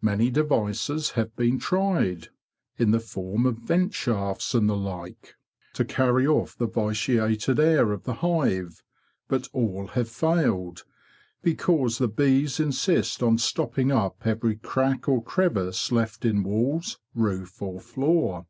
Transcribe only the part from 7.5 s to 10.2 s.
air of the hive, but all have